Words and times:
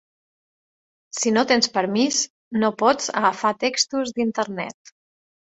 Si 1.17 1.33
no 1.35 1.43
tens 1.51 1.69
permís, 1.75 2.23
no 2.63 2.71
pots 2.85 3.13
agafar 3.23 3.55
textos 3.67 4.15
d'internet. 4.17 4.95